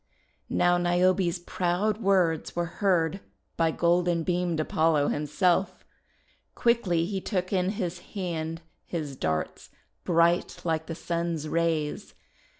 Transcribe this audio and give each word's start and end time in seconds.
Now 0.49 0.79
Niobe's 0.79 1.37
proud 1.37 2.01
words 2.01 2.55
were 2.55 2.81
heard 2.81 3.19
by 3.55 3.69
golden 3.69 4.23
beamed 4.23 4.59
Apollo 4.59 5.09
himself. 5.09 5.85
Quickly 6.55 7.05
he 7.05 7.21
took 7.21 7.53
in 7.53 7.69
his 7.73 7.99
hand 8.15 8.63
his 8.87 9.15
darts 9.15 9.69
bright 10.03 10.59
like 10.65 10.87
the 10.87 10.95
Sun's 10.95 11.47
rays. 11.47 12.15